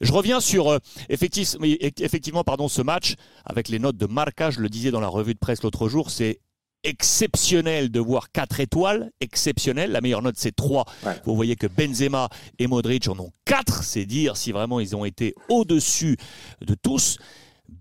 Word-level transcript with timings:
Je 0.00 0.12
reviens 0.12 0.40
sur 0.40 0.68
euh, 0.70 0.78
effectivement, 1.08 2.44
pardon, 2.44 2.68
ce 2.68 2.82
match 2.82 3.14
avec 3.44 3.68
les 3.68 3.78
notes 3.78 3.96
de 3.96 4.06
Marca. 4.06 4.50
Je 4.50 4.60
le 4.60 4.68
disais 4.68 4.90
dans 4.90 5.00
la 5.00 5.08
revue 5.08 5.34
de 5.34 5.38
presse 5.38 5.62
l'autre 5.62 5.88
jour, 5.88 6.10
c'est 6.10 6.40
exceptionnel 6.84 7.90
de 7.90 8.00
voir 8.00 8.30
4 8.30 8.60
étoiles, 8.60 9.10
exceptionnel. 9.20 9.90
La 9.90 10.00
meilleure 10.00 10.22
note, 10.22 10.36
c'est 10.38 10.54
3. 10.54 10.84
Vous 11.24 11.34
voyez 11.34 11.56
que 11.56 11.66
Benzema 11.66 12.28
et 12.58 12.66
Modric 12.66 13.08
en 13.08 13.18
ont 13.18 13.30
4. 13.46 13.82
C'est 13.82 14.04
dire 14.04 14.36
si 14.36 14.52
vraiment 14.52 14.80
ils 14.80 14.94
ont 14.94 15.04
été 15.04 15.34
au-dessus 15.48 16.16
de 16.60 16.74
tous. 16.74 17.18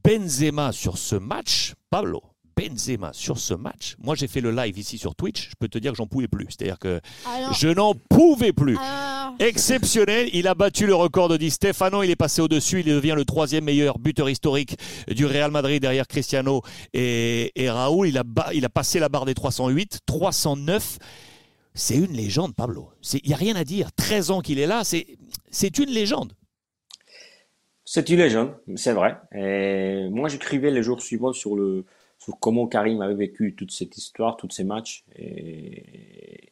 Benzema 0.04 0.72
sur 0.72 0.98
ce 0.98 1.16
match, 1.16 1.74
Pablo, 1.90 2.24
Benzema 2.56 3.12
sur 3.14 3.38
ce 3.38 3.54
match. 3.54 3.96
Moi, 4.00 4.16
j'ai 4.16 4.28
fait 4.28 4.42
le 4.42 4.52
live 4.52 4.78
ici 4.78 4.98
sur 4.98 5.16
Twitch. 5.16 5.50
Je 5.50 5.56
peux 5.60 5.68
te 5.68 5.78
dire 5.78 5.92
que 5.92 5.98
j'en 5.98 6.08
pouvais 6.08 6.28
plus. 6.28 6.48
C'est-à-dire 6.50 6.80
que 6.80 7.00
je 7.54 7.68
n'en 7.68 7.94
pouvais 7.96 8.54
plus. 8.54 8.78
Exceptionnel. 9.40 10.30
Il 10.34 10.48
a 10.48 10.56
battu 10.56 10.86
le 10.86 10.96
record 10.96 11.30
de 11.30 11.38
Di 11.38 11.50
Stefano. 11.50 12.04
Il 12.04 12.10
est 12.10 12.16
passé 12.16 12.42
au-dessus. 12.42 12.82
Il 12.82 12.86
devient 12.86 13.14
le 13.16 13.26
troisième 13.26 13.64
meilleur 13.64 14.00
buteur 14.00 14.30
historique 14.30 14.78
du 15.08 15.26
Real 15.26 15.52
Madrid 15.52 15.82
derrière 15.82 16.08
Cristiano 16.08 16.62
et, 16.94 17.52
Raoul. 17.68 18.08
Il 18.08 18.18
a, 18.18 18.24
il 18.54 18.66
a 18.66 18.70
passé 18.70 19.00
la 19.00 19.10
barre 19.10 19.26
des 19.26 19.34
308, 19.34 20.00
309. 20.06 21.00
C'est 21.76 21.96
une 21.96 22.14
légende, 22.14 22.54
Pablo. 22.56 22.90
Il 23.14 23.28
n'y 23.28 23.34
a 23.34 23.38
rien 23.38 23.56
à 23.56 23.64
dire. 23.64 23.92
13 23.94 24.32
ans 24.32 24.42
qu'il 24.42 24.60
est 24.60 24.68
là, 24.68 24.84
c'est 24.84 25.80
une 25.80 25.90
légende. 25.90 26.34
C'est 27.86 28.10
une 28.10 28.20
légende, 28.20 28.56
c'est 28.76 28.94
vrai. 28.94 29.18
Et 29.36 30.08
moi, 30.10 30.30
j'écrivais 30.30 30.72
les 30.72 30.84
jours 30.84 31.02
suivants 31.02 31.34
sur 31.34 31.56
le, 31.56 31.86
sur 32.24 32.40
comment 32.40 32.68
Karim 32.68 33.02
avait 33.02 33.16
vécu 33.16 33.54
toute 33.54 33.72
cette 33.72 33.98
histoire, 33.98 34.38
tous 34.38 34.50
ces 34.50 34.64
matchs. 34.64 35.04
Et 35.18 36.52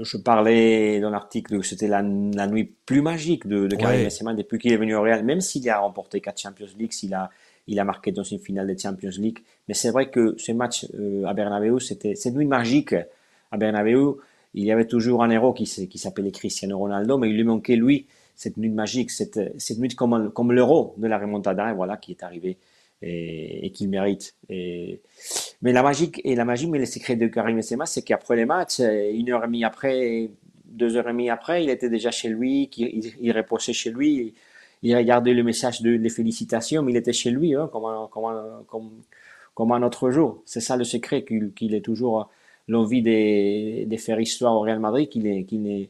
je 0.00 0.16
parlais 0.16 1.00
dans 1.00 1.10
l'article 1.10 1.58
que 1.58 1.66
c'était 1.66 1.88
la, 1.88 2.02
nuit 2.02 2.72
plus 2.86 3.02
magique 3.02 3.46
de, 3.46 3.66
Karim 3.74 4.04
Benzema 4.04 4.34
depuis 4.34 4.58
qu'il 4.58 4.72
est 4.72 4.76
venu 4.76 4.94
au 4.94 5.02
Real, 5.02 5.24
même 5.24 5.40
s'il 5.40 5.68
a 5.68 5.78
remporté 5.78 6.20
quatre 6.20 6.40
Champions 6.40 6.66
League, 6.78 6.92
s'il 6.92 7.14
a, 7.14 7.30
il 7.66 7.78
a 7.80 7.84
marqué 7.84 8.12
dans 8.12 8.22
une 8.22 8.38
finale 8.38 8.72
de 8.72 8.78
Champions 8.78 9.10
League. 9.18 9.40
Mais 9.68 9.74
c'est 9.74 9.90
vrai 9.90 10.08
que 10.08 10.34
ce 10.38 10.52
match 10.52 10.86
euh, 10.94 11.24
à 11.26 11.34
Bernabeu, 11.34 11.78
c'était 11.78 12.14
cette 12.14 12.34
nuit 12.34 12.46
magique 12.46 12.94
à 13.50 13.56
Bernabeu. 13.56 14.18
Il 14.54 14.64
y 14.64 14.72
avait 14.72 14.86
toujours 14.86 15.22
un 15.22 15.30
héros 15.30 15.52
qui, 15.52 15.64
qui 15.64 15.98
s'appelait 15.98 16.30
Cristiano 16.30 16.78
Ronaldo, 16.78 17.18
mais 17.18 17.28
il 17.28 17.36
lui 17.36 17.44
manquait 17.44 17.76
lui 17.76 18.06
cette 18.34 18.56
nuit 18.56 18.70
magique, 18.70 19.10
cette, 19.10 19.38
cette 19.60 19.78
nuit 19.78 19.88
comme, 19.90 20.30
comme 20.32 20.52
l'euro 20.52 20.94
de 20.96 21.06
la 21.06 21.18
remontada, 21.18 21.72
voilà, 21.74 21.96
qui 21.96 22.12
est 22.12 22.22
arrivé 22.22 22.56
et, 23.02 23.70
qu'il 23.72 23.88
mérite. 23.88 24.34
Mais 24.48 25.72
la 25.72 25.82
magie, 25.82 26.12
et 26.24 26.34
la 26.34 26.44
magie, 26.44 26.68
mais 26.68 26.78
le 26.78 26.86
secret 26.86 27.16
de 27.16 27.26
Karim 27.26 27.56
Benzema, 27.56 27.86
c'est 27.86 28.02
qu'après 28.02 28.36
les 28.36 28.44
matchs, 28.44 28.80
une 28.80 29.30
heure 29.30 29.44
et 29.44 29.46
demie 29.46 29.64
après, 29.64 30.30
deux 30.64 30.96
heures 30.96 31.08
et 31.08 31.12
demie 31.12 31.30
après, 31.30 31.64
il 31.64 31.70
était 31.70 31.90
déjà 31.90 32.10
chez 32.10 32.28
lui, 32.28 32.70
il, 33.20 33.32
reposait 33.32 33.72
chez 33.72 33.90
lui, 33.90 34.34
il 34.82 34.96
regardait 34.96 35.34
le 35.34 35.42
message 35.42 35.82
de 35.82 36.08
félicitations, 36.08 36.82
mais 36.82 36.92
il 36.92 36.96
était 36.96 37.12
chez 37.12 37.30
lui, 37.30 37.54
hein, 37.54 37.68
comme, 37.72 39.72
un, 39.72 39.82
autre 39.82 40.10
jour. 40.10 40.42
C'est 40.44 40.60
ça 40.60 40.76
le 40.76 40.84
secret, 40.84 41.24
qu'il 41.24 41.74
ait 41.74 41.80
toujours 41.80 42.30
l'envie 42.68 43.02
de, 43.02 43.96
faire 43.96 44.20
histoire 44.20 44.54
au 44.54 44.60
Real 44.60 44.80
Madrid, 44.80 45.08
qu'il 45.08 45.88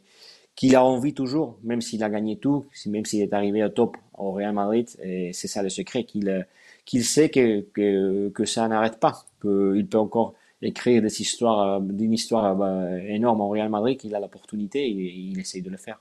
qu'il 0.54 0.76
a 0.76 0.84
envie 0.84 1.14
toujours, 1.14 1.56
même 1.64 1.80
s'il 1.80 2.04
a 2.04 2.10
gagné 2.10 2.36
tout, 2.36 2.66
même 2.84 3.06
s'il 3.06 3.22
est 3.22 3.32
arrivé 3.32 3.64
au 3.64 3.70
top 3.70 3.96
au 4.18 4.32
Real 4.32 4.52
Madrid, 4.52 4.86
c'est 5.32 5.48
ça 5.48 5.62
le 5.62 5.70
secret, 5.70 6.04
qu'il 6.04 6.44
qu'il 6.84 7.04
sait 7.04 7.28
que, 7.28 7.60
que, 7.72 8.28
que 8.30 8.44
ça 8.44 8.66
n'arrête 8.68 8.98
pas, 8.98 9.24
qu'il 9.40 9.86
peut 9.88 9.98
encore 9.98 10.34
écrire 10.62 11.02
des 11.02 11.20
histoires, 11.20 11.80
d'une 11.80 12.12
histoire 12.12 12.54
bah, 12.56 12.98
énorme 13.00 13.40
au 13.40 13.48
Real 13.48 13.68
Madrid, 13.68 13.98
qu'il 13.98 14.14
a 14.14 14.20
l'opportunité 14.20 14.80
et, 14.80 14.90
il 14.90 15.38
essaye 15.38 15.62
de 15.62 15.70
le 15.70 15.76
faire. 15.76 16.00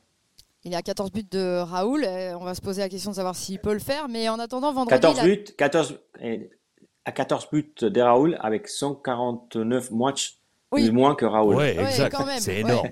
Il 0.63 0.73
est 0.73 0.77
à 0.77 0.83
14 0.83 1.11
buts 1.11 1.25
de 1.29 1.57
Raoul. 1.57 2.05
On 2.39 2.43
va 2.43 2.53
se 2.53 2.61
poser 2.61 2.81
la 2.81 2.89
question 2.89 3.09
de 3.09 3.15
savoir 3.15 3.35
s'il 3.35 3.57
peut 3.57 3.73
le 3.73 3.79
faire. 3.79 4.07
Mais 4.07 4.29
en 4.29 4.37
attendant, 4.37 4.71
vendredi. 4.71 5.01
14 5.01 5.23
buts, 5.23 5.43
14, 5.57 5.99
à 7.05 7.11
14 7.11 7.49
buts 7.51 7.73
de 7.81 8.01
Raoul 8.01 8.37
avec 8.41 8.67
149 8.67 9.89
matchs 9.89 10.37
oui. 10.71 10.91
moins 10.91 11.15
que 11.15 11.25
Raoul. 11.25 11.55
Oui, 11.55 11.65
exact. 11.65 12.15
C'est 12.39 12.59
énorme. 12.59 12.89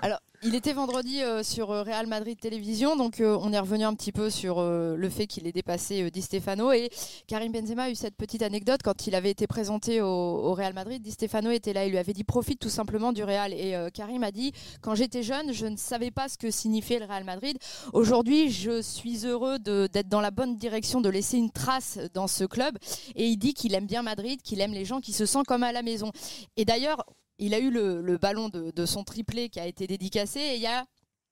Alors, 0.00 0.20
il 0.44 0.56
était 0.56 0.72
vendredi 0.72 1.22
euh, 1.22 1.44
sur 1.44 1.70
euh, 1.70 1.82
Real 1.82 2.08
Madrid 2.08 2.36
Télévision, 2.38 2.96
donc 2.96 3.20
euh, 3.20 3.38
on 3.40 3.52
est 3.52 3.58
revenu 3.58 3.84
un 3.84 3.94
petit 3.94 4.10
peu 4.10 4.28
sur 4.28 4.60
le 4.62 5.08
fait 5.08 5.26
qu'il 5.26 5.46
ait 5.46 5.52
dépassé 5.52 6.10
Di 6.10 6.20
Stefano. 6.20 6.72
Et 6.72 6.90
Karim 7.26 7.52
Benzema 7.52 7.84
a 7.84 7.90
eu 7.90 7.94
cette 7.94 8.16
petite 8.16 8.42
anecdote 8.42 8.80
quand 8.82 9.06
il 9.06 9.14
avait 9.14 9.30
été 9.30 9.46
présenté 9.46 10.00
au, 10.00 10.52
Real 10.54 10.74
Madrid. 10.74 11.00
Di 11.00 11.12
Stefano 11.12 11.50
était 11.50 11.72
là, 11.72 11.84
il 11.86 11.90
lui 11.90 11.98
avait 11.98 12.12
dit 12.12 12.24
profite 12.24 12.58
tout 12.58 12.68
simplement 12.68 13.12
du 13.12 13.22
Real. 13.22 13.52
Et 13.52 13.76
Karim 13.94 14.22
a 14.24 14.30
dit 14.30 14.52
quand 14.80 14.94
j'étais 14.94 15.22
jeune, 15.22 15.52
je 15.52 15.66
ne 15.66 15.76
savais 15.76 16.10
pas 16.10 16.28
ce 16.28 16.36
que 16.36 16.50
signifiait 16.50 16.98
le 16.98 17.06
Real 17.06 17.24
Madrid. 17.24 17.56
Aujourd'hui, 17.92 18.50
je 18.50 18.82
suis 18.82 19.26
heureux 19.26 19.58
d'être 19.58 20.08
dans 20.08 20.20
la 20.20 20.30
bonne 20.30 20.56
direction, 20.56 21.00
de 21.00 21.08
laisser 21.08 21.36
une 21.36 21.50
trace 21.50 21.98
dans 22.14 22.26
ce 22.26 22.44
club. 22.44 22.76
Et 23.14 23.26
il 23.26 23.36
dit 23.36 23.54
qu'il 23.54 23.74
aime 23.74 23.86
bien 23.86 24.02
Madrid, 24.02 24.42
qu'il 24.42 24.60
aime 24.60 24.72
les 24.72 24.84
gens, 24.84 25.00
qu'il 25.00 25.14
se 25.14 25.26
sent 25.26 25.42
comme 25.46 25.62
à 25.62 25.72
la 25.72 25.82
maison. 25.82 26.10
Et 26.56 26.64
d'ailleurs, 26.64 27.04
il 27.42 27.54
a 27.54 27.58
eu 27.58 27.70
le, 27.70 28.16
ballon 28.18 28.48
de, 28.48 28.86
son 28.86 29.02
triplé 29.02 29.48
qui 29.48 29.58
a 29.58 29.66
été 29.66 29.86
dédicacé 29.88 30.38
et 30.38 30.54
il 30.56 30.62
y 30.62 30.66
a 30.66 30.86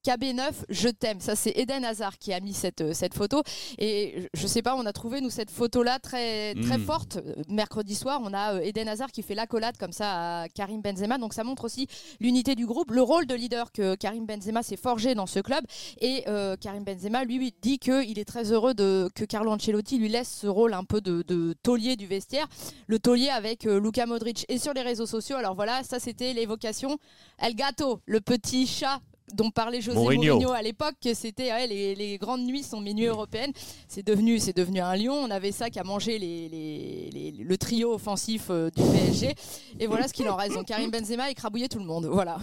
KB9, 0.05 0.53
je 0.69 0.88
t'aime. 0.88 1.21
Ça, 1.21 1.37
c'est 1.37 1.53
Eden 1.56 1.84
Hazard 1.84 2.19
qui 2.19 2.33
a 2.33 2.41
mis 2.41 2.55
cette, 2.55 2.81
euh, 2.81 2.93
cette 2.94 3.15
photo. 3.15 3.43
Et 3.78 4.28
je 4.33 4.47
sais 4.47 4.62
pas, 4.62 4.75
on 4.75 4.87
a 4.87 4.93
trouvé, 4.93 5.21
nous, 5.21 5.31
cette 5.31 5.50
photo-là 5.50 5.99
très, 5.99 6.55
très 6.55 6.78
hmm. 6.78 6.84
forte. 6.84 7.19
Mercredi 7.49 7.94
soir, 7.94 8.21
on 8.25 8.33
a 8.33 8.55
euh, 8.55 8.60
Eden 8.60 8.89
Hazard 8.89 9.10
qui 9.12 9.22
fait 9.22 9.34
l'accolade 9.34 9.77
comme 9.77 9.93
ça 9.93 10.43
à 10.43 10.49
Karim 10.49 10.81
Benzema. 10.81 11.19
Donc, 11.19 11.34
ça 11.34 11.44
montre 11.44 11.65
aussi 11.65 11.87
l'unité 12.19 12.55
du 12.55 12.66
groupe, 12.66 12.91
le 12.91 13.03
rôle 13.03 13.27
de 13.27 13.34
leader 13.34 13.72
que 13.72 13.94
Karim 13.94 14.25
Benzema 14.25 14.62
s'est 14.62 14.77
forgé 14.78 15.15
dans 15.15 15.27
ce 15.27 15.41
club. 15.41 15.65
Et 16.00 16.25
euh, 16.28 16.56
Karim 16.56 16.84
Benzema, 16.84 17.25
lui, 17.25 17.55
dit 17.60 17.78
qu'il 17.78 18.19
est 18.19 18.25
très 18.25 18.53
heureux 18.53 18.72
de, 18.72 19.10
que 19.15 19.25
Carlo 19.25 19.50
Ancelotti 19.50 19.99
lui 19.99 20.09
laisse 20.09 20.33
ce 20.33 20.47
rôle 20.47 20.72
un 20.72 20.84
peu 20.84 21.00
de, 21.00 21.22
de 21.28 21.55
taulier 21.62 21.97
du 21.97 22.06
vestiaire. 22.06 22.47
Le 22.87 22.99
taulier 22.99 23.28
avec 23.28 23.65
Luka 23.65 24.06
Modric. 24.06 24.47
Et 24.49 24.59
sur 24.59 24.72
les 24.72 24.83
réseaux 24.83 25.06
sociaux, 25.06 25.37
alors 25.37 25.55
voilà, 25.55 25.83
ça, 25.83 25.99
c'était 25.99 26.33
l'évocation. 26.33 26.97
El 27.39 27.55
Gato, 27.55 28.00
le 28.06 28.21
petit 28.21 28.66
chat 28.66 29.00
dont 29.34 29.50
parlait 29.50 29.80
José 29.80 29.98
Mourinho, 29.98 30.52
à 30.52 30.62
l'époque, 30.62 30.94
que 31.02 31.14
c'était 31.14 31.66
les, 31.66 32.18
grandes 32.18 32.42
nuits 32.42 32.62
sont 32.62 32.80
mes 32.80 32.94
nuits 32.94 33.06
européennes. 33.06 33.52
C'est 33.88 34.06
devenu, 34.06 34.38
c'est 34.38 34.56
devenu 34.56 34.80
un 34.80 34.96
lion. 34.96 35.14
On 35.14 35.30
avait 35.30 35.52
ça 35.52 35.70
qui 35.70 35.78
a 35.78 35.84
mangé 35.84 36.18
les, 36.18 37.32
le 37.38 37.58
trio 37.58 37.94
offensif 37.94 38.46
euh, 38.50 38.70
du 38.70 38.82
PSG. 38.82 39.34
Et 39.78 39.86
voilà 39.86 40.08
ce 40.08 40.12
qu'il 40.12 40.28
en 40.28 40.36
reste. 40.36 40.54
Donc 40.54 40.66
Karim 40.66 40.91
Benzema 40.91 41.30
écrabouillait 41.30 41.68
tout 41.68 41.78
le 41.78 41.84
monde. 41.84 42.06
Voilà. 42.06 42.38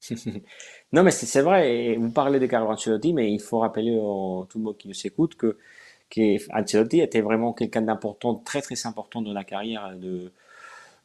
non, 0.92 1.02
mais 1.02 1.10
c'est 1.10 1.42
vrai. 1.42 1.96
vous 1.96 2.10
parlez 2.10 2.40
de 2.40 2.46
Carlo 2.46 2.70
Ancelotti, 2.70 3.12
mais 3.12 3.30
il 3.32 3.40
faut 3.40 3.58
rappeler 3.58 3.96
à 3.96 4.46
tout 4.48 4.58
le 4.58 4.64
monde 4.64 4.76
qui 4.76 4.88
nous 4.88 5.06
écoute 5.06 5.34
que, 5.36 5.58
que 6.08 6.38
Ancelotti 6.58 7.00
était 7.00 7.20
vraiment 7.20 7.52
quelqu'un 7.52 7.82
d'important, 7.82 8.34
très 8.34 8.62
très 8.62 8.86
important 8.86 9.20
dans 9.22 9.32
la 9.32 9.44
carrière 9.44 9.94
de 9.96 10.32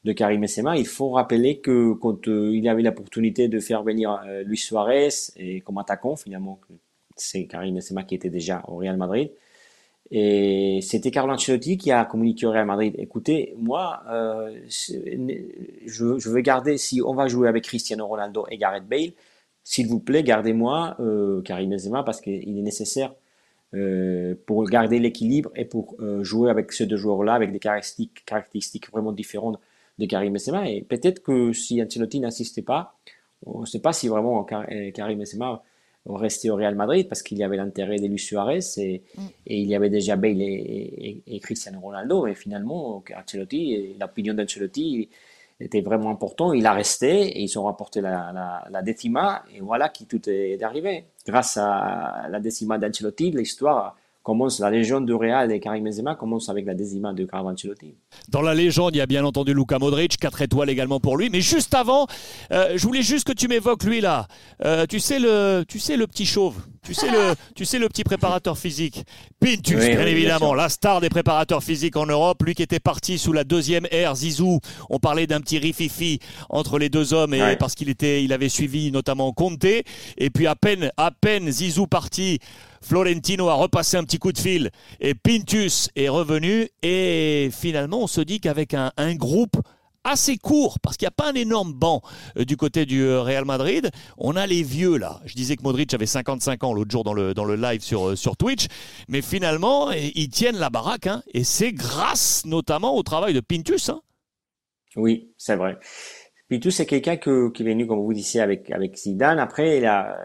de 0.06 0.14
Karim 0.14 0.42
Benzema, 0.42 0.78
il 0.78 0.86
faut 0.86 1.10
rappeler 1.10 1.58
que 1.58 1.94
quand 1.94 2.28
euh, 2.28 2.56
il 2.56 2.70
avait 2.70 2.84
l'opportunité 2.84 3.48
de 3.48 3.60
faire 3.60 3.82
venir 3.82 4.22
euh, 4.28 4.44
Luis 4.44 4.60
Suarez 4.60 5.10
et 5.36 5.62
comme 5.62 5.80
attaquant, 5.80 6.16
finalement, 6.16 6.60
c'est 7.16 7.46
Karim 7.46 7.74
Benzema 7.74 8.04
qui 8.04 8.14
était 8.14 8.30
déjà 8.30 8.64
au 8.68 8.78
Real 8.78 8.98
Madrid. 8.98 9.32
Et 10.12 10.80
c'était 10.84 11.10
Carlo 11.10 11.34
Ancelotti 11.34 11.80
qui 11.80 11.92
a 11.92 12.06
communiqué 12.06 12.46
au 12.46 12.52
Real 12.52 12.68
Madrid. 12.68 12.94
Écoutez, 13.00 13.56
moi, 13.58 14.04
euh, 14.08 14.56
je, 14.70 16.20
je, 16.20 16.30
veux 16.30 16.42
garder, 16.42 16.78
si 16.78 17.02
on 17.02 17.16
va 17.16 17.28
jouer 17.28 17.48
avec 17.48 17.64
Cristiano 17.64 18.06
Ronaldo 18.06 18.46
et 18.52 18.58
Gareth 18.58 18.88
Bale, 18.88 19.14
s'il 19.64 19.88
vous 19.88 20.00
plaît, 20.00 20.22
gardez-moi 20.22 20.96
Karim 21.44 21.72
Benzema 21.72 22.04
parce 22.04 22.22
qu'il 22.22 22.60
est 22.60 22.62
nécessaire 22.62 23.16
pour 24.46 24.64
garder 24.66 25.00
l'équilibre 25.00 25.50
et 25.56 25.66
pour 25.66 25.98
jouer 26.22 26.52
avec 26.52 26.72
ces 26.72 26.86
deux 26.86 26.98
joueurs-là 26.98 27.34
avec 27.34 27.52
des 27.52 27.58
caractéristiques 27.60 28.92
vraiment 28.92 29.12
différentes 29.12 29.60
de 30.00 30.06
Karim 30.06 30.34
Benzema. 30.34 30.70
Et 30.70 30.82
peut-être 30.82 31.22
que 31.22 31.54
si 31.54 31.82
Ancelotti 31.82 32.20
n'insistait 32.20 32.62
pas, 32.62 32.98
on 33.46 33.62
ne 33.62 33.66
sait 33.66 33.80
pas 33.80 33.94
si 33.94 34.08
vraiment 34.08 34.46
euh, 34.52 34.92
Karim 34.92 35.20
Benzema 35.20 35.62
restait 36.08 36.50
au 36.50 36.56
Real 36.56 36.76
Madrid 36.76 37.08
parce 37.08 37.24
qu'il 37.24 37.38
y 37.38 37.44
avait 37.44 37.58
l'intérêt 37.58 37.98
de 37.98 38.08
Luis 38.08 38.20
Suarez 38.20 38.60
et, 38.78 39.02
mm. 39.18 39.22
et, 39.48 39.60
il 39.60 39.68
y 39.68 39.76
avait 39.76 39.90
déjà 39.90 40.16
Bale 40.16 40.42
et, 40.42 41.40
Cristiano 41.42 41.80
Ronaldo. 41.80 42.28
Et 42.28 42.36
finalement, 42.36 43.04
Ancelotti, 43.16 43.96
l'opinion 44.00 44.34
d'Ancelotti 44.34 45.10
était 45.60 45.82
vraiment 45.82 46.10
important. 46.10 46.54
Il 46.54 46.66
a 46.66 46.74
resté 46.74 47.28
et 47.28 47.42
ils 47.42 47.58
ont 47.58 47.64
rapporté 47.64 48.02
la, 48.02 48.66
la, 48.70 48.82
décima 48.82 49.44
et 49.56 49.62
voilà 49.62 49.90
qui 49.90 50.06
tout 50.06 50.30
est 50.30 50.62
arrivé. 50.62 51.06
Grâce 51.26 51.58
à 51.58 52.28
la 52.30 52.40
décima 52.40 52.78
d'Ancelotti, 52.78 53.32
l'histoire 53.32 53.96
commence 54.26 54.60
la 54.60 54.72
légende 54.72 55.06
de 55.06 55.14
Real 55.14 55.52
et 55.52 55.60
Karim 55.60 55.84
Benzema 55.84 56.16
commence 56.16 56.50
avec 56.50 56.66
la 56.66 56.74
décima 56.74 57.14
de 57.14 57.26
Carlo 57.26 57.50
Ancelotti. 57.50 57.94
Dans 58.28 58.42
la 58.42 58.56
légende, 58.56 58.96
il 58.96 58.98
y 58.98 59.02
a 59.02 59.06
bien 59.06 59.24
entendu 59.24 59.54
Luka 59.54 59.78
Modric, 59.78 60.18
4 60.18 60.42
étoiles 60.42 60.72
également 60.72 61.00
pour 61.00 61.16
lui. 61.16 61.30
Mais 61.30 61.42
juste 61.42 61.76
avant, 61.76 62.08
euh, 62.52 62.74
je 62.76 62.82
voulais 62.88 63.04
juste 63.04 63.28
que 63.28 63.34
tu 63.34 63.48
m'évoques 63.48 63.84
lui 63.84 64.02
là. 64.02 64.28
Euh, 64.66 64.88
tu 64.88 65.00
sais 65.00 65.20
le, 65.20 65.64
tu 65.68 65.78
sais 65.78 65.96
le 65.96 66.08
petit 66.08 66.26
chauve. 66.26 66.56
Tu 66.82 66.96
sais 66.96 67.12
le, 67.12 67.36
tu 67.56 67.66
sais 67.66 67.78
le 67.78 67.88
petit 67.88 68.04
préparateur 68.04 68.58
physique. 68.58 69.04
Pintus, 69.40 69.78
bien 69.78 70.08
évidemment, 70.08 70.56
la 70.56 70.70
star 70.70 71.02
des 71.02 71.10
préparateurs 71.10 71.64
physiques 71.64 71.96
en 71.96 72.08
Europe. 72.08 72.42
Lui 72.44 72.56
qui 72.56 72.64
était 72.64 72.80
parti 72.80 73.20
sous 73.20 73.32
la 73.32 73.44
deuxième 73.44 73.86
ère, 73.92 74.16
Zizou. 74.16 74.60
On 74.90 74.98
parlait 74.98 75.28
d'un 75.28 75.40
petit 75.40 75.60
rififi 75.60 76.18
entre 76.50 76.80
les 76.80 76.90
deux 76.90 77.14
hommes 77.14 77.36
et 77.36 77.58
parce 77.58 77.76
qu'il 77.76 77.90
était, 77.90 78.24
il 78.24 78.34
avait 78.34 78.50
suivi 78.50 78.92
notamment 78.92 79.32
Conte. 79.34 79.66
Et 79.66 80.30
puis 80.34 80.48
à 80.48 80.56
peine, 80.56 80.90
à 80.98 81.12
peine 81.12 81.52
Zizou 81.52 81.86
parti 81.86 82.40
Florentino 82.86 83.50
a 83.50 83.56
repassé 83.56 83.98
un 83.98 84.04
petit 84.04 84.20
coup 84.20 84.32
de 84.32 84.38
fil 84.38 84.70
et 85.00 85.16
Pintus 85.16 85.90
est 85.96 86.08
revenu. 86.08 86.70
Et 86.84 87.50
finalement, 87.52 88.04
on 88.04 88.08
se 88.08 88.22
dit 88.22 88.40
qu'avec 88.40 88.76
un, 88.76 88.92
groupe 89.16 89.58
assez 90.04 90.38
court, 90.38 90.80
parce 90.80 90.96
qu'il 90.96 91.06
n'y 91.08 91.10
a 91.10 91.12
pas 91.12 91.32
un 91.32 91.34
énorme 91.34 91.74
banc 91.74 92.04
euh, 92.38 92.46
du 92.46 92.58
côté 92.58 92.86
du 92.86 93.02
euh, 93.02 93.24
Real 93.24 93.44
Madrid. 93.44 93.90
On 94.20 94.36
a 94.36 94.46
les 94.46 94.62
vieux 94.62 94.98
là. 94.98 95.20
Je 95.26 95.34
disais 95.34 95.56
que 95.56 95.64
Modric 95.64 95.92
avait 95.96 96.06
55 96.06 96.64
ans 96.64 96.74
l'autre 96.74 96.92
jour 96.92 97.04
dans 97.04 97.16
le, 97.16 97.34
dans 97.34 97.46
le 97.46 97.56
live 97.56 97.82
sur, 97.82 98.10
euh, 98.10 98.16
sur 98.16 98.38
Twitch, 98.38 98.68
mais 99.08 99.24
finalement, 99.24 99.90
ils 99.92 100.30
tiennent 100.30 100.58
la 100.58 100.70
baraque, 100.70 101.08
hein, 101.08 101.24
et 101.34 101.44
c'est 101.44 101.74
grâce 101.74 102.46
notamment 102.46 102.96
au 102.96 103.02
travail 103.02 103.34
de 103.34 103.40
Pintus. 103.40 103.90
Hein. 103.90 104.02
Oui, 104.96 105.32
c'est 105.40 105.56
vrai. 105.56 105.80
Pintus, 106.48 106.76
c'est 106.76 106.86
quelqu'un 106.86 107.18
qui 107.18 107.30
est 107.30 107.64
venu, 107.64 107.88
comme 107.88 108.00
vous 108.00 108.14
disiez, 108.14 108.42
avec, 108.42 108.70
avec 108.70 108.96
Zidane. 108.98 109.40
Après, 109.40 109.80
il 109.80 109.86
a, 109.86 110.18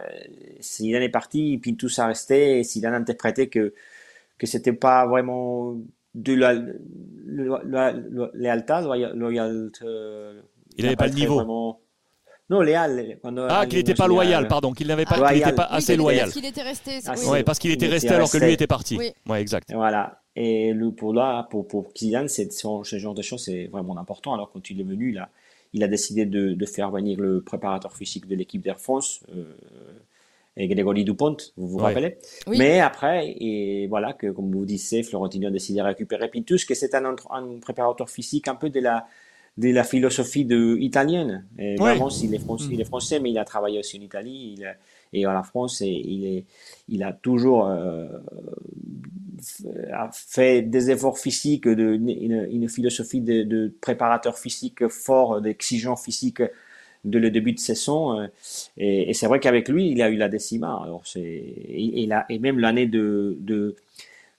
Zidane 0.60 1.02
est 1.02 1.08
parti, 1.08 1.58
Pintus 1.58 1.98
a 1.98 2.06
resté, 2.06 2.58
et 2.58 2.64
Zidane 2.64 2.94
a 2.94 2.98
interprété 2.98 3.48
que, 3.48 3.72
que 4.36 4.46
c'était 4.46 4.74
pas 4.74 5.06
vraiment 5.06 5.76
de 6.14 6.34
la, 6.34 6.54
la, 6.54 7.94
euh, 9.82 10.42
il 10.76 10.84
n'avait 10.84 10.96
pas, 10.96 11.06
le 11.06 11.14
niveau. 11.14 11.78
Non, 12.50 12.60
léal. 12.62 13.18
ah, 13.48 13.64
qu'il 13.66 13.78
n'était 13.78 13.94
pas 13.94 14.08
loyal, 14.08 14.48
pardon, 14.48 14.72
qu'il 14.72 14.88
n'avait 14.88 15.04
pas, 15.04 15.28
qu'il 15.28 15.38
n'était 15.38 15.52
pas 15.54 15.66
assez 15.66 15.96
loyal. 15.96 16.24
Parce 16.24 16.34
qu'il 16.34 16.44
était 16.46 16.62
resté. 16.62 16.98
Ah, 17.06 17.14
oui. 17.28 17.44
parce 17.44 17.58
qu'il 17.60 17.70
était 17.70 17.86
resté 17.86 18.08
alors 18.08 18.30
que 18.30 18.38
lui 18.38 18.52
était 18.52 18.66
parti. 18.66 18.96
Oui, 18.98 19.12
ouais, 19.28 19.40
exact. 19.40 19.72
Voilà. 19.72 20.20
Et 20.36 20.72
le, 20.72 20.90
pour 20.92 21.14
là, 21.14 21.46
pour, 21.50 21.66
pour 21.66 21.92
Kylian, 21.92 22.26
c'est 22.28 22.52
ce 22.52 22.98
genre 22.98 23.14
de 23.14 23.22
choses, 23.22 23.44
c'est 23.44 23.66
vraiment 23.66 23.96
important. 23.98 24.34
Alors 24.34 24.50
quand 24.52 24.68
il 24.68 24.80
est 24.80 24.84
venu, 24.84 25.12
là, 25.12 25.28
il 25.72 25.82
a 25.84 25.88
décidé 25.88 26.26
de, 26.26 26.52
de 26.52 26.66
faire 26.66 26.90
venir 26.90 27.20
le 27.20 27.42
préparateur 27.42 27.94
physique 27.96 28.26
de 28.26 28.34
l'équipe 28.34 28.62
d'Air 28.62 28.80
France. 28.80 29.20
Euh, 29.34 29.44
et 30.56 30.66
Grégory 30.66 31.04
Dupont, 31.04 31.36
vous 31.56 31.68
vous 31.68 31.78
rappelez 31.78 32.18
Mais 32.48 32.80
après, 32.80 33.34
et 33.38 33.86
voilà, 33.86 34.12
que 34.12 34.30
comme 34.30 34.50
vous 34.50 34.66
disiez, 34.66 35.02
Florentino 35.02 35.48
a 35.48 35.50
décidé 35.50 35.78
de 35.78 35.84
récupérer 35.84 36.28
Pintus, 36.28 36.64
que 36.64 36.74
c'est 36.74 36.94
un, 36.94 37.14
un, 37.30 37.58
préparateur 37.60 38.10
physique 38.10 38.48
un 38.48 38.56
peu 38.56 38.68
de 38.68 38.80
la, 38.80 39.06
de 39.56 39.70
la 39.70 39.84
philosophie 39.84 40.44
de, 40.44 40.76
italienne. 40.80 41.46
Et 41.56 41.76
vraiment, 41.76 42.08
il, 42.08 42.34
est 42.34 42.38
français, 42.38 42.68
il 42.72 42.80
est 42.80 42.84
français, 42.84 43.20
mais 43.20 43.30
il 43.30 43.38
a 43.38 43.44
travaillé 43.44 43.78
aussi 43.78 43.98
en 43.98 44.02
Italie 44.02 44.56
il 44.58 44.76
et 45.12 45.26
en 45.26 45.42
France, 45.42 45.80
et 45.82 45.88
il, 45.88 46.26
est, 46.26 46.44
il 46.88 47.02
a 47.02 47.12
toujours 47.12 47.66
euh, 47.66 48.06
fait 50.12 50.62
des 50.62 50.90
efforts 50.90 51.18
physiques, 51.18 51.66
une, 51.66 52.68
philosophie 52.68 53.20
de, 53.20 53.74
préparateur 53.80 54.38
physique 54.38 54.86
fort, 54.88 55.40
d'exigeant 55.40 55.96
physique 55.96 56.42
de 57.04 57.18
le 57.18 57.30
début 57.30 57.52
de 57.52 57.58
saison. 57.58 58.20
Euh, 58.20 58.26
et, 58.76 59.14
c'est 59.14 59.26
vrai 59.26 59.40
qu'avec 59.40 59.68
lui, 59.68 59.90
il 59.90 60.02
a 60.02 60.10
eu 60.10 60.16
la 60.16 60.28
décima. 60.28 60.80
Alors 60.82 61.02
c'est, 61.04 61.20
et, 61.20 62.08
et 62.28 62.38
même 62.38 62.58
l'année 62.58 62.86
de, 62.86 63.36
de 63.40 63.76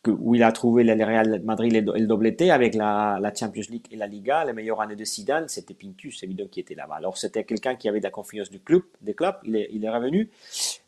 où 0.08 0.34
il 0.34 0.42
a 0.42 0.52
trouvé 0.52 0.84
le 0.84 0.94
Real 0.94 1.42
Madrid 1.44 1.74
et 1.76 1.82
le 1.82 2.08
doubleté 2.08 2.50
avec 2.50 2.74
la, 2.74 3.20
la, 3.22 3.34
Champions 3.34 3.64
League 3.70 3.86
et 3.92 3.96
la 3.96 4.08
Liga, 4.08 4.44
les 4.46 4.54
meilleures 4.54 4.82
années 4.82 4.96
de 4.96 5.06
Zidane, 5.06 5.48
c'était 5.48 5.76
Pintus, 5.76 6.24
évidemment, 6.24 6.50
qui 6.50 6.60
était 6.60 6.74
là-bas. 6.74 6.96
Alors, 6.96 7.18
c'était 7.18 7.44
quelqu'un 7.44 7.76
qui 7.76 7.88
avait 7.88 8.00
de 8.00 8.06
la 8.06 8.10
confiance 8.10 8.50
du 8.50 8.60
club, 8.60 8.82
des 9.02 9.14
clubs, 9.14 9.36
il 9.44 9.56
est, 9.56 9.70
il 9.72 9.86
est 9.86 9.90
revenu. 9.90 10.30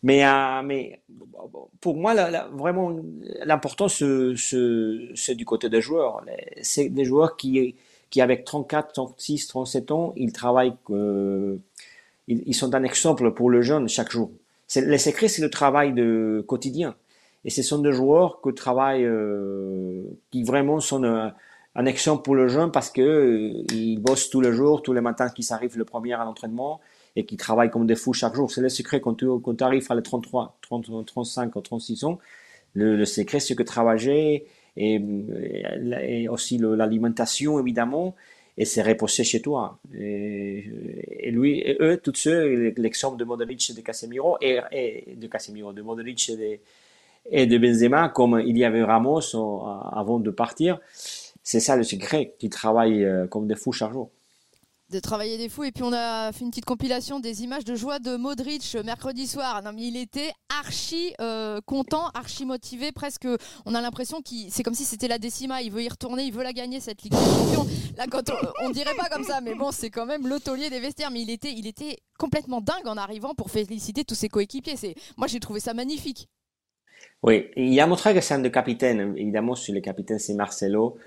Mais, 0.01 0.25
euh, 0.25 0.62
mais 0.63 1.00
pour 1.80 1.95
moi, 1.95 2.15
vraiment, 2.51 2.95
l'important, 3.45 3.88
c'est 3.88 5.36
du 5.36 5.45
côté 5.45 5.69
des 5.69 5.81
joueurs. 5.81 6.24
C'est 6.62 6.89
des 6.89 7.06
joueurs 7.06 7.38
qui, 7.38 7.75
qui 8.09 8.21
avec 8.21 8.45
34, 8.45 8.94
36, 8.94 9.48
37 9.48 9.92
ans, 9.92 10.13
ils 10.16 10.31
travaillent, 10.31 10.75
euh, 10.89 11.57
ils, 12.27 12.54
sont 12.56 12.74
un 12.74 12.83
exemple 12.83 13.31
pour 13.31 13.50
le 13.50 13.62
jeune 13.62 13.88
chaque 13.88 14.12
jour. 14.12 14.31
Le 14.75 14.98
secret, 14.98 15.27
c'est 15.27 15.42
le 15.42 15.50
travail 15.50 15.94
de 15.94 16.44
quotidien. 16.48 16.95
Et 17.45 17.50
ce 17.50 17.62
sont 17.62 17.80
des 17.80 17.92
joueurs 17.92 18.42
qui 18.42 18.54
travaillent, 18.54 19.06
euh, 19.06 20.04
qui 20.31 20.44
vraiment 20.44 20.80
sont 20.80 21.04
un, 21.04 21.34
un, 21.75 21.86
exemple 21.86 22.24
pour 22.24 22.36
le 22.36 22.48
jeune 22.48 22.72
parce 22.72 22.90
que 22.90 23.01
euh, 23.01 24.00
bossent 24.00 24.30
tous 24.30 24.42
les 24.42 24.54
jours, 24.54 24.81
tous 24.81 24.94
les 24.94 25.01
matins 25.01 25.30
qui 25.30 25.44
s'arrivent 25.44 25.78
le 25.78 25.86
premier 25.86 26.13
à 26.13 26.24
l'entraînement 26.24 26.80
et 27.16 27.25
qui 27.25 27.38
travaillent 27.38 27.69
comme 27.69 27.86
des 27.86 27.95
fous 27.95 28.13
chaque 28.13 28.34
jour. 28.34 28.50
C'est 28.51 28.62
le 28.62 28.69
secret 28.69 29.01
quand 29.01 29.16
tu, 29.16 29.28
arrives 29.62 29.86
à 29.90 29.95
les 29.95 30.01
33, 30.01 30.57
30, 30.62 31.06
35 31.06 31.56
ou 31.56 31.62
36 31.62 32.04
ans. 32.06 32.19
Le, 32.74 33.06
secret, 33.06 33.40
c'est 33.40 33.56
que 33.56 33.63
travailler 33.63 34.48
et, 34.78 35.00
aussi 36.30 36.57
l'alimentation 36.57 37.60
évidemment 37.60 38.16
et 38.57 38.66
c'est 38.66 38.81
reposé 38.81 39.24
chez 39.24 39.42
toi. 39.42 39.80
Et, 39.95 41.31
lui, 41.31 41.60
et 41.60 41.78
eux, 41.80 41.98
tous 41.98 42.16
ceux, 42.16 42.74
l'exemple 42.78 43.18
de 43.18 43.24
Modric 43.24 43.69
et 43.69 43.74
de 43.74 43.81
Casemiro, 43.81 44.38
et, 44.42 44.60
et, 44.72 45.16
de 45.16 45.28
Casemiro, 45.28 45.74
de 45.74 45.81
Modric 45.81 46.30
et 46.30 46.38
de, 46.38 46.60
et 47.30 47.46
de 47.46 47.58
Benzema, 47.58 48.10
comme 48.10 48.42
il 48.46 48.58
y 48.58 48.66
avait 48.66 48.84
Ramos 48.84 49.36
avant 49.92 50.20
de 50.20 50.31
partir, 50.31 50.80
c'est 51.44 51.60
ça 51.60 51.75
le 51.75 51.84
secret, 51.84 52.36
qui 52.40 52.50
travaillent 52.50 53.04
euh, 53.04 53.28
comme 53.28 53.48
des 53.48 53.56
fous 53.56 53.72
chaque 53.72 53.92
jour 53.92 54.10
de 54.94 55.00
travailler 55.00 55.38
des 55.38 55.50
fous. 55.50 55.64
Et 55.64 55.72
puis 55.72 55.84
on 55.84 55.92
a 55.92 56.31
fait 56.31 56.46
une 56.46 56.52
petite 56.52 56.66
compilation 56.66 57.20
des 57.20 57.44
images 57.44 57.66
de 57.66 57.75
joie 57.75 58.00
de 58.00 58.16
Modric 58.16 58.78
mercredi 58.86 59.28
soir. 59.28 59.62
Non, 59.64 59.72
mais 59.74 59.88
il 59.88 59.98
était 59.98 60.31
archi 60.62 61.14
euh, 61.20 61.60
content, 61.66 62.10
archi 62.14 62.46
motivé. 62.46 62.92
Presque, 62.92 63.28
on 63.66 63.74
a 63.74 63.81
l'impression 63.81 64.22
qu'il, 64.22 64.52
c'est 64.52 64.64
comme 64.64 64.76
si 64.76 64.86
c'était 64.86 65.08
la 65.08 65.18
décima. 65.18 65.62
Il 65.62 65.72
veut 65.72 65.84
y 65.84 65.90
retourner, 65.90 66.24
il 66.24 66.34
veut 66.34 66.44
la 66.44 66.54
gagner 66.54 66.80
cette 66.80 67.02
Ligue 67.02 67.14
des 67.14 67.18
Champions. 67.18 67.68
Là, 67.98 68.06
quand 68.10 68.24
on, 68.62 68.69
dirait 68.69 68.96
pas 68.96 69.10
comme 69.10 69.24
ça, 69.24 69.42
mais 69.42 69.56
bon, 69.56 69.72
c'est 69.72 69.90
quand 69.90 70.06
même 70.06 70.28
le 70.28 70.40
taulier 70.40 70.69
des 70.69 70.80
vestiaires. 70.80 71.12
Mais 71.12 71.22
il 71.22 71.30
était, 71.31 71.52
il 71.52 71.66
était 71.66 71.98
complètement 72.19 72.62
dingue 72.62 72.86
en 72.88 72.98
arrivant 72.98 73.34
pour 73.34 73.50
féliciter 73.50 74.06
tous 74.06 74.16
ses 74.16 74.30
coéquipiers. 74.30 74.76
Moi, 75.18 75.28
j'ai 75.28 75.40
trouvé 75.40 75.60
ça 75.60 75.74
magnifique. 75.74 76.30
Oui, 77.24 77.50
il 77.56 77.80
a 77.80 77.88
montré 77.88 78.14
que 78.14 78.22
c'est 78.22 78.34
un 78.34 78.40
de 78.40 78.50
capitaine. 78.50 79.14
Évidemment, 79.16 79.56
sur 79.56 79.74
les 79.74 79.82
capitaines, 79.82 80.20
c'est 80.20 80.34
Marcelo. 80.34 80.98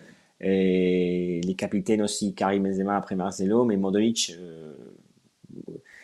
Et 0.41 1.41
les 1.45 1.55
capitaines 1.55 2.03
aussi, 2.03 2.35
Karim 2.35 2.65
Benzema 2.65 2.97
après 2.97 3.17
Marcelo, 3.17 3.65
mais 3.65 3.77
Modric, 3.77 4.35
euh, 4.39 4.75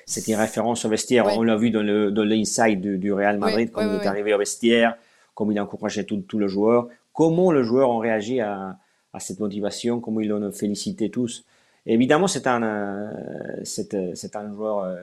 c'est 0.07 0.27
une 0.29 0.37
référence 0.37 0.85
au 0.85 0.89
vestiaire. 0.89 1.27
On 1.37 1.43
l'a 1.43 1.57
vu 1.57 1.71
dans 1.71 1.83
le 1.83 2.11
dans 2.11 2.25
l'inside 2.25 2.81
du, 2.81 2.99
du, 2.99 3.13
Real 3.13 3.39
Madrid, 3.39 3.71
quand 3.73 3.83
il 3.83 4.01
est 4.01 4.07
arrivé 4.07 4.33
au 4.33 4.39
vestiaire, 4.39 4.97
comme 5.35 5.53
il 5.53 5.59
a 5.59 5.63
encouragé 5.63 6.05
tous 6.05 6.23
tout 6.23 6.39
le 6.39 6.49
joueur, 6.49 6.89
comment 7.13 7.53
le 7.53 7.63
joueur 7.63 7.91
a 7.91 8.01
réagi 8.01 8.41
à, 8.41 8.79
à 9.13 9.21
cette 9.21 9.41
motivation, 9.41 10.01
comment 10.01 10.21
ils 10.21 10.29
l'ont 10.29 10.53
félicité 10.53 11.11
tous. 11.11 11.45
évidemment, 11.85 12.29
c'est 12.29 12.47
un, 12.47 12.63
euh, 12.63 13.61
c'est, 13.65 13.95
un 13.95 14.53
joueur, 14.55 14.85
euh, 14.85 14.97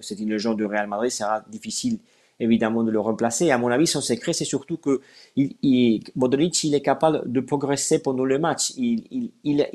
c'est 0.00 0.18
une 0.18 0.30
légende 0.30 0.56
du 0.56 0.64
Real 0.64 0.86
Madrid, 0.86 1.10
ça 1.10 1.24
sera 1.24 1.44
difficile 1.50 1.98
évidemment 2.42 2.82
de 2.82 2.90
le 2.90 3.00
remplacer. 3.00 3.50
à 3.50 3.58
mon 3.58 3.68
avis, 3.68 3.86
son 3.86 4.00
secret, 4.00 4.32
c'est 4.32 4.44
surtout 4.44 4.76
que 4.76 5.00
il, 5.36 5.56
il, 5.62 6.02
Modric, 6.16 6.64
il 6.64 6.74
est 6.74 6.82
capable 6.82 7.30
de 7.30 7.40
progresser 7.40 8.00
pendant 8.02 8.24
le 8.24 8.38
match. 8.38 8.72
Il, 8.76 9.32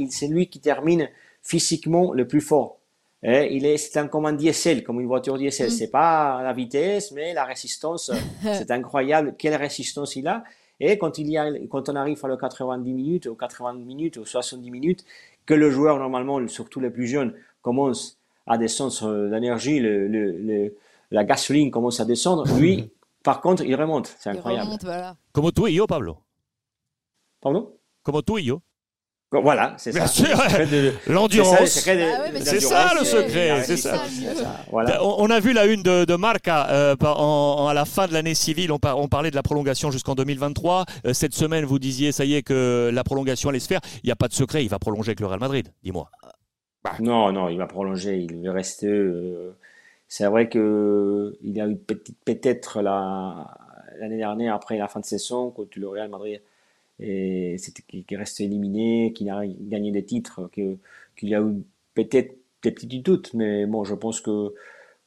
c'est 0.09 0.27
lui 0.27 0.47
qui 0.47 0.59
termine 0.59 1.09
physiquement 1.41 2.13
le 2.13 2.27
plus 2.27 2.41
fort. 2.41 2.79
Et 3.23 3.55
il 3.55 3.65
est, 3.65 3.77
c'est 3.77 3.97
un 3.99 4.07
comme 4.07 4.25
un 4.25 4.33
diesel, 4.33 4.83
comme 4.83 4.99
une 4.99 5.07
voiture 5.07 5.37
diesel. 5.37 5.67
Mm. 5.67 5.71
C'est 5.71 5.89
pas 5.89 6.43
la 6.43 6.53
vitesse, 6.53 7.11
mais 7.11 7.33
la 7.33 7.45
résistance. 7.45 8.11
c'est 8.43 8.69
incroyable 8.71 9.35
quelle 9.37 9.55
résistance 9.55 10.15
il 10.15 10.27
a. 10.27 10.43
Et 10.79 10.97
quand 10.97 11.17
il 11.17 11.29
y 11.29 11.37
a, 11.37 11.49
quand 11.69 11.89
on 11.89 11.95
arrive 11.95 12.23
à 12.23 12.27
le 12.27 12.37
90 12.37 12.93
minutes, 12.93 13.25
ou 13.25 13.35
80 13.35 13.73
minutes, 13.73 14.17
ou 14.17 14.25
70 14.25 14.69
minutes, 14.69 15.05
que 15.45 15.55
le 15.55 15.71
joueur, 15.71 15.97
normalement, 15.97 16.45
surtout 16.47 16.79
les 16.79 16.91
plus 16.91 17.07
jeunes, 17.07 17.33
commence 17.61 18.19
à 18.45 18.57
descendre 18.57 19.29
d'énergie, 19.29 19.79
le, 19.79 20.07
le, 20.07 20.31
le 20.31 20.75
la 21.11 21.23
gasoline 21.23 21.71
commence 21.71 21.99
à 21.99 22.05
descendre. 22.05 22.47
Lui, 22.57 22.91
par 23.23 23.41
contre, 23.41 23.63
il 23.63 23.75
remonte. 23.75 24.15
C'est 24.19 24.29
incroyable. 24.29 24.63
Il 24.63 24.67
remonte, 24.67 24.83
voilà. 24.83 25.15
Comme 25.31 25.51
toi 25.51 25.69
et 25.69 25.73
yo, 25.73 25.87
Pablo. 25.87 26.17
Pardon? 27.41 27.73
Comme 28.03 28.21
toi 28.21 28.39
et 28.39 28.43
yo. 28.43 28.61
Voilà, 29.29 29.73
c'est 29.77 29.91
ça. 29.91 30.05
L'endurance. 31.07 31.67
C'est 31.67 32.59
ça 32.61 32.93
le 32.97 33.03
secret. 33.03 33.61
C'est 33.63 33.75
ça. 33.75 34.01
On 34.71 35.29
a 35.29 35.39
vu 35.41 35.51
la 35.51 35.65
une 35.65 35.83
de, 35.83 36.05
de 36.05 36.15
Marca 36.15 36.69
euh, 36.69 36.95
à 36.95 37.73
la 37.73 37.83
fin 37.83 38.07
de 38.07 38.13
l'année 38.13 38.35
civile. 38.35 38.71
On, 38.71 38.79
on, 38.81 39.07
parlait 39.09 39.29
de 39.29 39.35
la 39.35 39.43
prolongation 39.43 39.91
jusqu'en 39.91 40.15
2023. 40.15 40.85
Euh, 41.05 41.13
cette 41.13 41.33
semaine, 41.33 41.65
vous 41.65 41.77
disiez, 41.77 42.13
ça 42.13 42.23
y 42.23 42.35
est, 42.35 42.41
que 42.41 42.89
la 42.93 43.03
prolongation 43.03 43.49
allait 43.49 43.59
se 43.59 43.67
faire. 43.67 43.81
Il 44.01 44.05
n'y 44.05 44.11
a 44.13 44.15
pas 44.15 44.29
de 44.29 44.33
secret. 44.33 44.63
Il 44.63 44.69
va 44.69 44.79
prolonger 44.79 45.09
avec 45.09 45.19
le 45.19 45.27
Real 45.27 45.41
Madrid. 45.41 45.73
Dis-moi. 45.83 46.09
Non, 47.01 47.33
non, 47.33 47.49
il 47.49 47.57
va 47.57 47.67
prolonger. 47.67 48.19
Il 48.19 48.33
veut 48.37 48.51
rester. 48.51 48.87
Euh, 48.87 49.57
c'est 50.07 50.25
vrai 50.25 50.49
que 50.49 51.37
il 51.43 51.59
a 51.61 51.67
eu 51.67 51.77
peut-être 52.25 52.81
l'année 52.81 54.17
dernière, 54.17 54.55
après 54.55 54.77
la 54.77 54.87
fin 54.87 54.99
de 54.99 55.05
saison, 55.05 55.51
quand 55.51 55.75
le 55.75 55.87
Real 55.87 56.09
Madrid 56.09 56.41
qui, 56.99 58.05
est 58.09 58.17
resté 58.17 58.45
éliminé, 58.45 59.13
qui 59.13 59.25
n'a 59.25 59.41
gagné 59.45 59.91
des 59.91 60.03
titres, 60.03 60.49
qu'il 60.51 60.79
y 61.21 61.35
a 61.35 61.41
eu 61.41 61.63
peut-être 61.93 62.35
des 62.63 62.71
petits 62.71 62.99
doutes, 62.99 63.33
mais 63.33 63.65
bon, 63.65 63.83
je 63.83 63.95
pense 63.95 64.21
que 64.21 64.53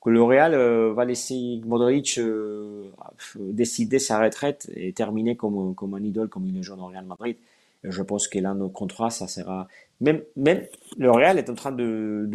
que 0.00 0.10
le 0.10 0.22
Real 0.22 0.54
euh, 0.54 0.92
va 0.92 1.04
laisser 1.04 1.60
Modric 1.64 2.18
euh, 2.18 2.90
décider 3.36 3.98
sa 3.98 4.18
retraite 4.18 4.70
et 4.74 4.92
terminer 4.92 5.36
comme, 5.36 5.74
un 5.94 6.02
idole, 6.02 6.28
comme 6.28 6.46
il 6.46 6.58
est 6.58 6.62
joué 6.62 6.78
au 6.80 6.86
Real 6.86 7.04
Madrid. 7.04 7.36
Je 7.84 8.02
pense 8.02 8.28
que 8.28 8.38
là, 8.38 8.54
nos 8.54 8.68
contrats, 8.68 9.10
ça 9.10 9.26
sera 9.26 9.68
même, 10.00 10.22
même 10.36 10.62
le 10.98 11.10
Real 11.10 11.38
est 11.38 11.50
en 11.50 11.54
train 11.54 11.72
de, 11.72 12.26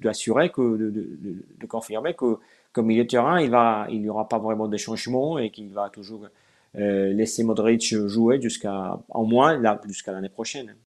d'assurer 0.00 0.48
de, 0.48 0.52
que, 0.52 0.76
de, 0.76 0.90
de, 1.60 1.66
confirmer 1.66 2.14
que 2.14 2.38
comme 2.72 2.86
milieu 2.86 3.04
de 3.04 3.08
terrain, 3.08 3.40
il 3.40 3.50
va, 3.50 3.86
il 3.90 4.00
n'y 4.00 4.08
aura 4.08 4.28
pas 4.28 4.38
vraiment 4.38 4.68
de 4.68 4.76
changements 4.76 5.38
et 5.38 5.50
qu'il 5.50 5.70
va 5.70 5.90
toujours 5.90 6.28
laisser 6.74 7.42
Modric 7.42 7.82
jouer 8.06 8.40
jusqu'à, 8.40 8.98
au 9.08 9.24
moins, 9.24 9.58
là, 9.58 9.80
jusqu'à 9.86 10.12
l'année 10.12 10.28
prochaine. 10.28 10.74